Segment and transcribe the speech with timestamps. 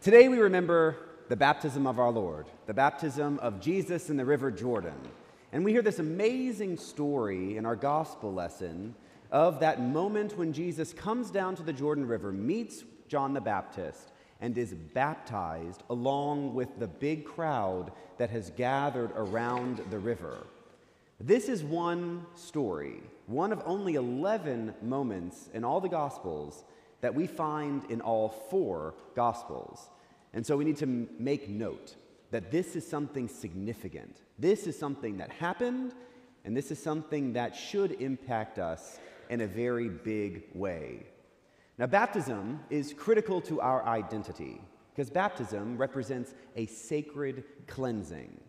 [0.00, 0.94] Today we remember
[1.28, 4.94] the baptism of our Lord, the baptism of Jesus in the River Jordan.
[5.50, 8.94] And we hear this amazing story in our gospel lesson
[9.32, 14.12] of that moment when Jesus comes down to the Jordan River, meets John the Baptist,
[14.40, 20.46] and is baptized along with the big crowd that has gathered around the river.
[21.18, 26.62] This is one story, one of only 11 moments in all the Gospels
[27.00, 29.90] that we find in all four Gospels.
[30.32, 31.96] And so we need to make note
[32.30, 34.20] that this is something significant.
[34.38, 35.94] This is something that happened,
[36.44, 38.98] and this is something that should impact us
[39.30, 41.06] in a very big way.
[41.78, 48.40] Now, baptism is critical to our identity because baptism represents a sacred cleansing.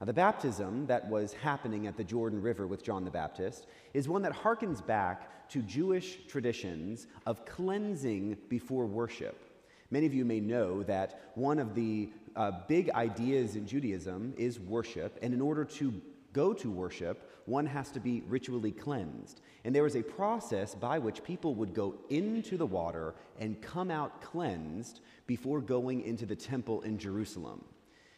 [0.00, 4.08] Now, the baptism that was happening at the Jordan River with John the Baptist is
[4.08, 9.38] one that harkens back to Jewish traditions of cleansing before worship.
[9.90, 14.58] Many of you may know that one of the uh, big ideas in Judaism is
[14.58, 15.92] worship, and in order to
[16.32, 19.42] go to worship, one has to be ritually cleansed.
[19.64, 23.90] And there was a process by which people would go into the water and come
[23.90, 27.64] out cleansed before going into the temple in Jerusalem.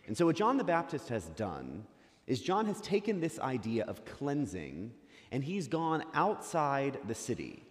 [0.07, 1.85] And so, what John the Baptist has done
[2.27, 4.93] is John has taken this idea of cleansing
[5.31, 7.65] and he's gone outside the city.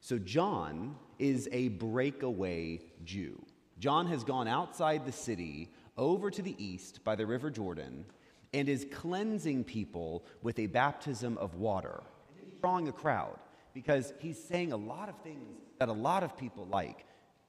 [0.00, 3.40] So, John is a breakaway Jew.
[3.78, 8.04] John has gone outside the city over to the east by the River Jordan
[8.52, 12.02] and is cleansing people with a baptism of water.
[12.60, 13.38] Drawing a crowd
[13.72, 17.04] because he's saying a lot of things that a lot of people like.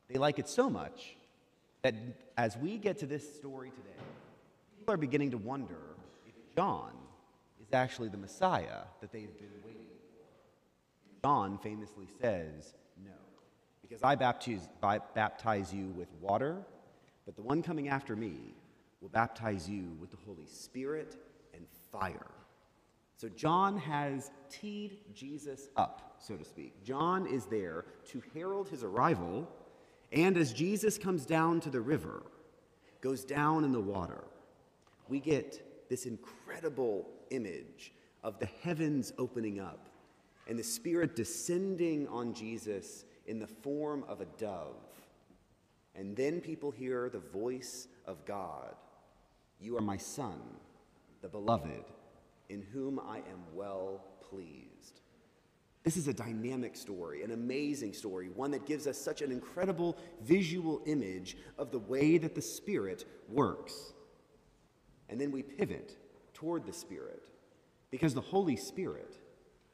[0.07, 1.16] They like it so much
[1.81, 1.95] that
[2.38, 3.89] as we get to this story today,
[4.90, 5.78] people are beginning to wonder
[6.28, 6.90] if John
[7.62, 11.28] is actually the Messiah that they've been waiting for.
[11.28, 12.73] John famously says,
[13.06, 13.12] No,
[13.84, 16.58] because I baptize, baptize you with water,
[17.28, 18.56] but the one coming after me
[19.00, 21.18] will baptize you with the Holy Spirit
[21.53, 22.31] and fire.
[23.16, 26.84] So John has teed Jesus up, so to speak.
[26.84, 29.47] John is there to herald his arrival,
[30.12, 32.24] and as Jesus comes down to the river,
[33.02, 34.24] goes down in the water,
[35.09, 37.92] we get this incredible image
[38.24, 39.90] of the heavens opening up
[40.47, 44.75] and the Spirit descending on Jesus in the form of a dove.
[45.96, 48.75] And then people hear the voice of God
[49.62, 50.40] you are my son,
[51.22, 51.84] the beloved,
[52.48, 55.02] in whom I am well pleased.
[55.84, 59.98] This is a dynamic story, an amazing story, one that gives us such an incredible
[60.22, 63.94] visual image of the way that the Spirit works.
[65.09, 65.97] And then we pivot
[66.34, 67.24] toward the Spirit
[67.92, 69.18] because the Holy Spirit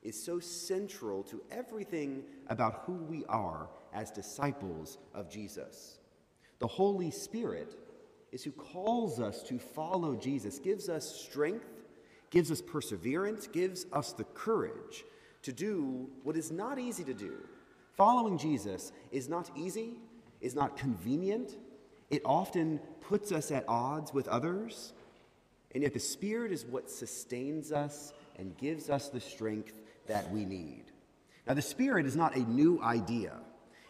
[0.02, 5.98] is so central to everything about who we are as disciples of Jesus.
[6.60, 7.76] The Holy Spirit
[8.32, 11.68] is who calls us to follow Jesus, gives us strength,
[12.30, 15.04] gives us perseverance, gives us the courage
[15.42, 17.38] to do what is not easy to do.
[17.96, 19.94] Following Jesus is not easy,
[20.42, 21.58] is not convenient.
[22.10, 24.94] It often puts us at odds with others.
[25.76, 30.46] And yet, the Spirit is what sustains us and gives us the strength that we
[30.46, 30.86] need.
[31.46, 33.34] Now, the Spirit is not a new idea.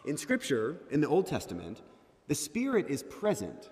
[0.04, 1.80] In Scripture, in the Old Testament,
[2.28, 3.70] the Spirit is present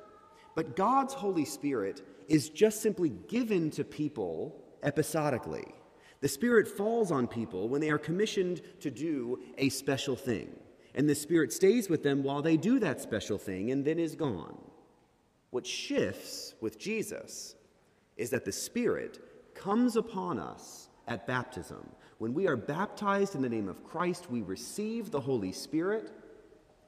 [0.54, 5.74] but God's Holy Spirit is just simply given to people episodically.
[6.20, 10.48] The Spirit falls on people when they are commissioned to do a special thing.
[10.94, 14.14] And the Spirit stays with them while they do that special thing and then is
[14.14, 14.56] gone.
[15.50, 17.56] What shifts with Jesus
[18.16, 19.18] is that the Spirit
[19.54, 21.88] comes upon us at baptism.
[22.18, 26.12] When we are baptized in the name of Christ, we receive the Holy Spirit,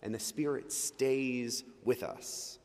[0.03, 2.59] and the Spirit stays with us.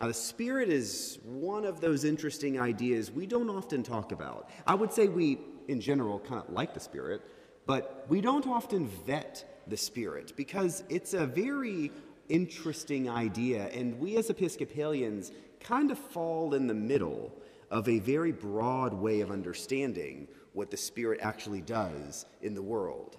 [0.00, 4.50] Now, the Spirit is one of those interesting ideas we don't often talk about.
[4.66, 7.22] I would say we, in general, kind of like the Spirit,
[7.66, 11.90] but we don't often vet the Spirit because it's a very
[12.28, 17.32] interesting idea, and we as Episcopalians kind of fall in the middle
[17.70, 23.16] of a very broad way of understanding what the Spirit actually does in the world.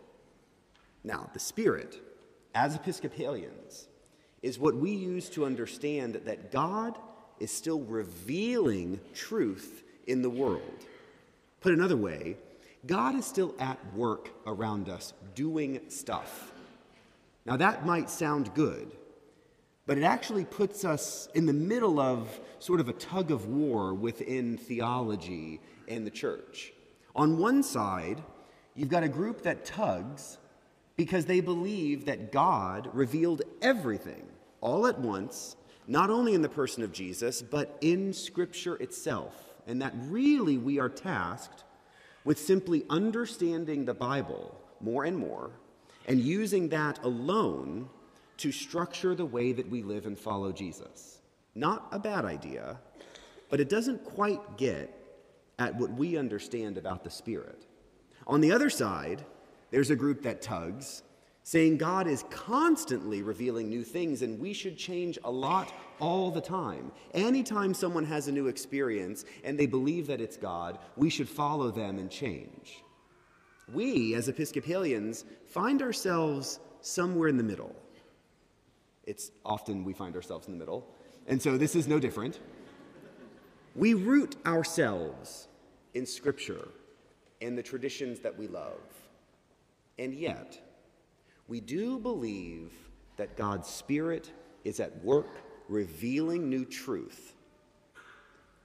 [1.04, 2.00] Now, the Spirit,
[2.54, 3.88] as Episcopalians,
[4.42, 6.98] is what we use to understand that God
[7.40, 10.86] is still revealing truth in the world.
[11.62, 12.38] Put another way,
[12.86, 16.52] God is still at work around us doing stuff.
[17.46, 18.92] Now, that might sound good,
[19.86, 23.94] but it actually puts us in the middle of sort of a tug of war
[23.94, 26.74] within theology and the church.
[27.16, 28.24] On one side,
[28.74, 30.40] you've got a group that tugs
[30.98, 34.26] because they believe that God revealed everything
[34.62, 35.56] all at once
[35.88, 39.36] not only in the person of Jesus, but in Scripture itself,
[39.68, 41.64] and that really we are tasked
[42.24, 45.52] with simply understanding the Bible more and more
[46.08, 47.90] and using that alone
[48.38, 51.20] to structure the way that we live and follow Jesus.
[51.56, 52.78] Not a bad idea,
[53.50, 54.94] but it doesn't quite get
[55.58, 57.66] at what we understand about the Spirit.
[58.28, 59.24] On the other side,
[59.72, 61.04] there's a group that tugs,
[61.44, 66.42] saying God is constantly revealing new things and we should change a lot all the
[66.42, 66.92] time.
[67.14, 71.70] Anytime someone has a new experience and they believe that it's God, we should follow
[71.70, 72.84] them and change.
[73.74, 77.76] We, as Episcopalians, find ourselves somewhere in the middle.
[79.06, 80.88] It's often we find ourselves in the middle,
[81.28, 82.40] and so this is no different.
[83.76, 85.48] We root ourselves
[85.94, 86.68] in Scripture
[87.42, 88.80] and the traditions that we love.
[89.98, 90.60] And yet,
[91.48, 92.72] we do believe
[93.18, 94.32] that God's Spirit
[94.64, 95.28] is at work
[95.70, 97.34] revealing new truth.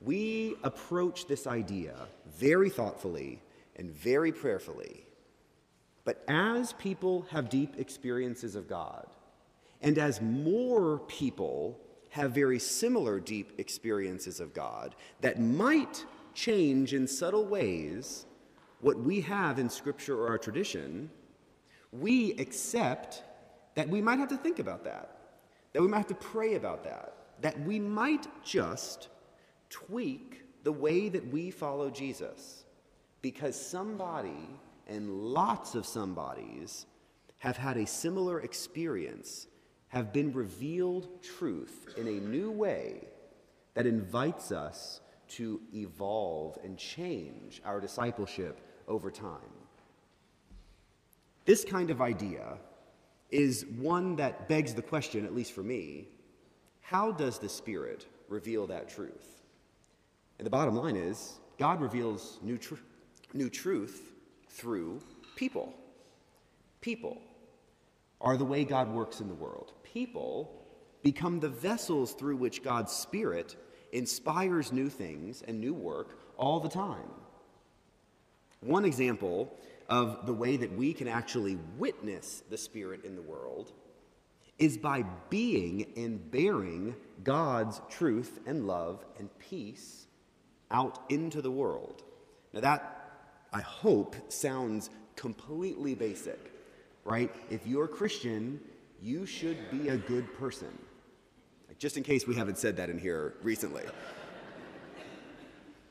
[0.00, 1.94] We approach this idea
[2.38, 3.41] very thoughtfully
[3.81, 5.06] and very prayerfully.
[6.05, 9.06] But as people have deep experiences of God,
[9.81, 11.81] and as more people
[12.11, 16.05] have very similar deep experiences of God that might
[16.35, 18.27] change in subtle ways
[18.81, 21.11] what we have in Scripture or our tradition,
[21.91, 23.23] we accept
[23.77, 25.17] that we might have to think about that,
[25.73, 29.09] that we might have to pray about that, that we might just
[29.71, 32.65] tweak the way that we follow Jesus
[33.22, 34.49] because somebody
[34.87, 36.87] and lots of somebodies
[37.38, 39.46] have had a similar experience,
[39.88, 43.08] have been revealed truth in a new way
[43.75, 49.38] that invites us to evolve and change our discipleship over time.
[51.44, 52.58] This kind of idea
[53.31, 56.08] is one that begs the question, at least for me
[56.90, 59.43] how does the Spirit reveal that truth?
[60.38, 62.75] And the bottom line is God reveals new, tr-
[63.32, 64.12] new truth
[64.49, 65.00] through
[65.37, 65.73] people.
[66.81, 67.19] People
[68.21, 69.73] are the way God works in the world.
[69.82, 70.65] People
[71.03, 73.56] become the vessels through which God's Spirit
[73.93, 77.11] inspires new things and new work all the time.
[78.61, 79.56] One example
[79.88, 83.73] of the way that we can actually witness the Spirit in the world
[84.59, 86.94] is by being and bearing
[87.25, 90.06] God's truth and love and peace
[90.71, 92.03] out into the world.
[92.53, 93.00] Now, that,
[93.52, 96.52] I hope, sounds completely basic,
[97.05, 97.35] right?
[97.50, 98.61] If you're a Christian,
[99.02, 100.76] you should be a good person.
[101.79, 103.85] Just in case we haven't said that in here recently.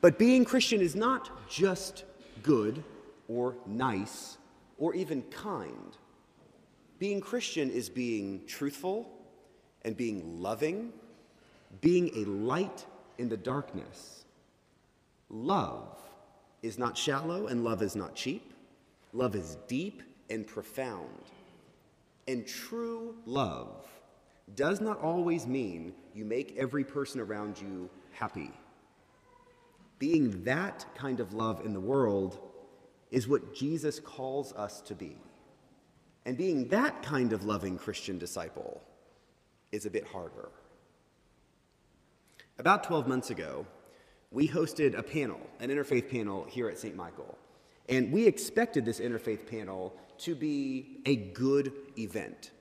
[0.00, 2.04] But being Christian is not just
[2.42, 2.82] good
[3.28, 4.38] or nice
[4.78, 5.96] or even kind.
[6.98, 9.10] Being Christian is being truthful
[9.82, 10.92] and being loving,
[11.80, 12.86] being a light
[13.18, 14.24] in the darkness.
[15.28, 15.89] Love
[16.62, 18.52] is not shallow and love is not cheap.
[19.12, 21.08] Love is deep and profound.
[22.28, 23.86] And true love
[24.54, 28.50] does not always mean you make every person around you happy.
[29.98, 32.38] Being that kind of love in the world
[33.10, 35.16] is what Jesus calls us to be.
[36.24, 38.82] And being that kind of loving Christian disciple
[39.72, 40.50] is a bit harder.
[42.58, 43.66] About 12 months ago,
[44.32, 46.94] we hosted a panel, an interfaith panel here at St.
[46.94, 47.36] Michael.
[47.88, 52.52] And we expected this interfaith panel to be a good event.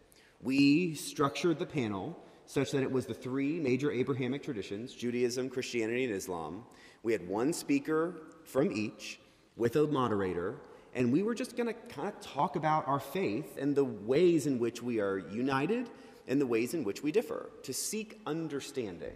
[0.42, 6.06] We structured the panel such that it was the three major Abrahamic traditions Judaism, Christianity,
[6.06, 6.64] and Islam.
[7.04, 9.20] We had one speaker from each
[9.56, 10.56] with a moderator,
[10.96, 14.48] and we were just going to kind of talk about our faith and the ways
[14.48, 15.90] in which we are united
[16.28, 19.16] and the ways in which we differ, to seek understanding.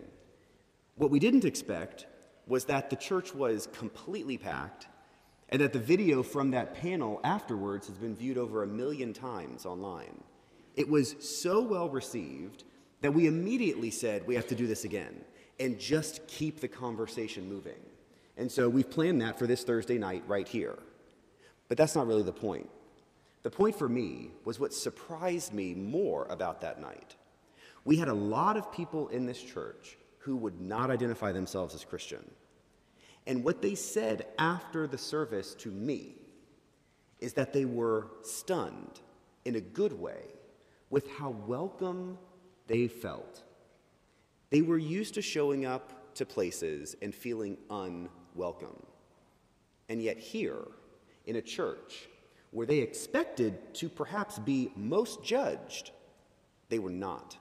[0.95, 2.05] What we didn't expect
[2.47, 4.87] was that the church was completely packed
[5.49, 9.65] and that the video from that panel afterwards has been viewed over a million times
[9.65, 10.23] online.
[10.75, 12.63] It was so well received
[13.01, 15.21] that we immediately said we have to do this again
[15.59, 17.79] and just keep the conversation moving.
[18.37, 20.79] And so we've planned that for this Thursday night right here.
[21.67, 22.69] But that's not really the point.
[23.43, 27.15] The point for me was what surprised me more about that night.
[27.85, 31.83] We had a lot of people in this church who would not identify themselves as
[31.83, 32.23] Christian.
[33.27, 36.15] And what they said after the service to me
[37.19, 39.01] is that they were stunned
[39.45, 40.21] in a good way
[40.89, 42.17] with how welcome
[42.67, 43.43] they felt.
[44.49, 48.81] They were used to showing up to places and feeling unwelcome.
[49.89, 50.63] And yet, here,
[51.25, 52.07] in a church
[52.51, 55.91] where they expected to perhaps be most judged,
[56.69, 57.37] they were not.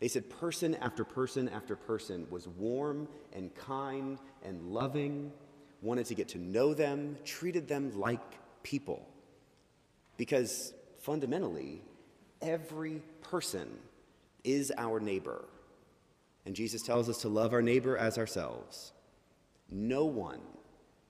[0.00, 5.30] They said person after person after person was warm and kind and loving,
[5.82, 8.20] wanted to get to know them, treated them like
[8.62, 9.06] people.
[10.16, 11.82] Because fundamentally,
[12.40, 13.68] every person
[14.42, 15.44] is our neighbor.
[16.46, 18.92] And Jesus tells us to love our neighbor as ourselves.
[19.70, 20.40] No one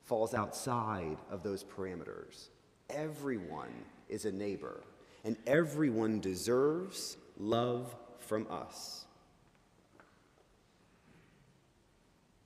[0.02, 2.48] falls outside of those parameters.
[2.90, 3.72] Everyone
[4.08, 4.80] is a neighbor,
[5.24, 7.94] and everyone deserves love
[8.30, 9.06] from us.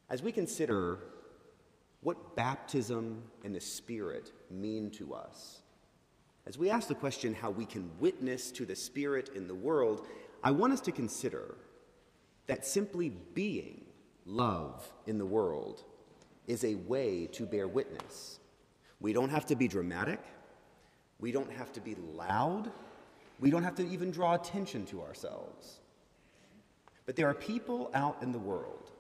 [0.09, 0.99] As we consider
[2.01, 5.61] what baptism and the Spirit mean to us,
[6.47, 10.07] as we ask the question how we can witness to the Spirit in the world,
[10.43, 11.55] I want us to consider
[12.47, 13.85] that simply being
[14.25, 15.85] love in the world
[16.47, 18.41] is a way to bear witness.
[19.01, 20.21] We don't have to be dramatic.
[21.21, 22.73] We don't have to be loud.
[23.41, 25.81] We don't have to even draw attention to ourselves.
[27.07, 28.91] But there are people out in the world,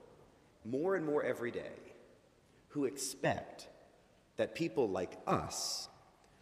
[0.64, 1.80] more and more every day,
[2.68, 3.68] who expect
[4.36, 5.88] that people like us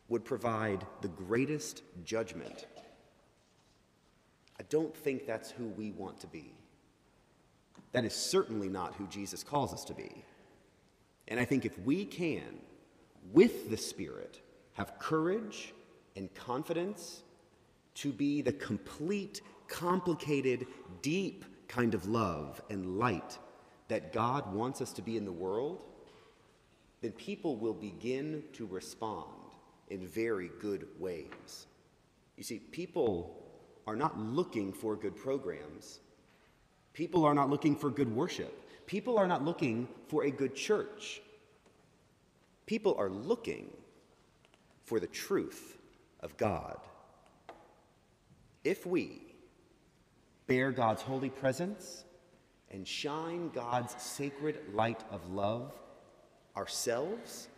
[0.08, 2.66] would provide the greatest judgment.
[4.58, 6.52] I don't think that's who we want to be.
[7.92, 10.24] That is certainly not who Jesus calls us to be.
[11.28, 12.58] And I think if we can,
[13.32, 14.40] with the Spirit,
[14.74, 15.72] have courage
[16.16, 17.22] and confidence
[17.94, 20.66] to be the complete, complicated,
[21.02, 23.38] deep kind of love and light
[23.88, 25.82] that God wants us to be in the world,
[27.00, 29.28] then people will begin to respond
[29.90, 31.66] in very good ways.
[32.36, 33.42] You see, people
[33.86, 36.00] are not looking for good programs.
[36.92, 38.58] People are not looking for good worship.
[38.86, 41.20] People are not looking for a good church.
[42.66, 43.70] People are looking
[44.84, 45.78] for the truth
[46.20, 46.78] of God.
[48.64, 49.22] If we
[50.46, 52.04] bear God's holy presence
[52.70, 55.72] and shine God's sacred light of love
[56.56, 57.48] ourselves,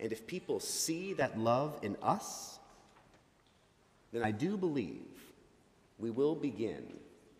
[0.00, 2.58] and if people see that love in us,
[4.12, 5.06] then I do believe
[5.98, 6.84] we will begin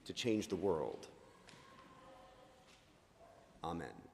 [0.05, 1.07] to change the world.
[3.62, 4.07] Amen.